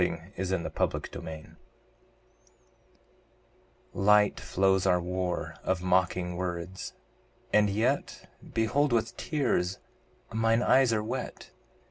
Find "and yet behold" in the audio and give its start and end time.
7.53-8.93